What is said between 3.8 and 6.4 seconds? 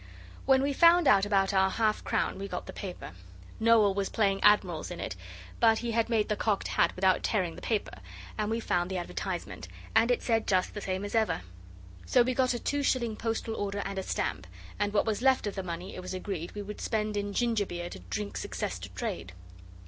was playing admirals in it, but he had made the